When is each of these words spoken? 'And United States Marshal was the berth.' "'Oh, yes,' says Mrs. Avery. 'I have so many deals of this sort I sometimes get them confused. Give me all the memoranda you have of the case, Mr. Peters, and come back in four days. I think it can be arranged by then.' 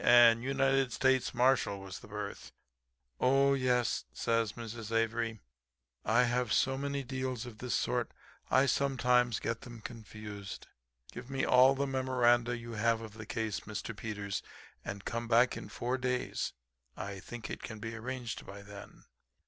'And 0.03 0.41
United 0.41 0.91
States 0.91 1.31
Marshal 1.31 1.79
was 1.79 1.99
the 1.99 2.07
berth.' 2.07 2.51
"'Oh, 3.19 3.53
yes,' 3.53 4.05
says 4.11 4.53
Mrs. 4.53 4.91
Avery. 4.91 5.41
'I 6.05 6.23
have 6.23 6.51
so 6.51 6.75
many 6.75 7.03
deals 7.03 7.45
of 7.45 7.59
this 7.59 7.75
sort 7.75 8.09
I 8.49 8.65
sometimes 8.65 9.39
get 9.39 9.61
them 9.61 9.79
confused. 9.79 10.65
Give 11.11 11.29
me 11.29 11.45
all 11.45 11.75
the 11.75 11.85
memoranda 11.85 12.57
you 12.57 12.71
have 12.71 13.01
of 13.01 13.13
the 13.13 13.27
case, 13.27 13.59
Mr. 13.59 13.95
Peters, 13.95 14.41
and 14.83 15.05
come 15.05 15.27
back 15.27 15.55
in 15.55 15.69
four 15.69 15.99
days. 15.99 16.53
I 16.97 17.19
think 17.19 17.51
it 17.51 17.61
can 17.61 17.77
be 17.77 17.95
arranged 17.95 18.43
by 18.43 18.63
then.' 18.63 19.03